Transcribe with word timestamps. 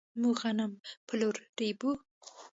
موږ 0.21 0.35
غنم 0.41 0.71
په 1.07 1.13
لور 1.19 1.35
ريبو. 1.59 1.91